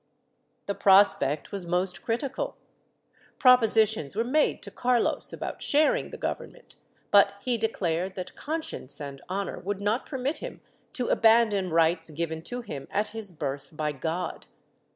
[0.65, 2.57] The prospect was most critical.
[3.37, 6.73] Propo sitions were made to Carlos about sharing the government,
[7.11, 10.61] but he declared that conscience and honor would not permit him
[10.93, 14.47] to abandon rights given to him at his birth by God.